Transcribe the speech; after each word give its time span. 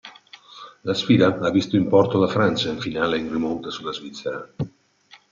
La 0.81 0.93
sfida 0.95 1.27
ha 1.39 1.51
visto 1.51 1.75
importo 1.75 2.17
la 2.17 2.27
Francia 2.27 2.69
in 2.71 2.79
finale 2.79 3.19
in 3.19 3.31
rimonta 3.31 3.69
sulla 3.69 3.93
Svizzera. 3.93 4.51